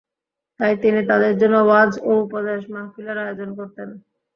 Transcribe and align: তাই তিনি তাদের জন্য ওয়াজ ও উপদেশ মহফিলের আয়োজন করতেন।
তাই 0.59 0.73
তিনি 0.83 1.01
তাদের 1.09 1.33
জন্য 1.41 1.55
ওয়াজ 1.63 1.91
ও 2.01 2.21
উপদেশ 2.25 2.61
মহফিলের 2.73 3.17
আয়োজন 3.23 3.49
করতেন। 3.57 3.89